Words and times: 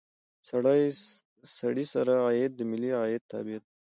سړي 1.57 1.83
سر 1.91 2.07
عاید 2.23 2.51
د 2.55 2.61
ملي 2.71 2.91
عاید 2.99 3.23
تابع 3.31 3.57
ده. 3.61 3.69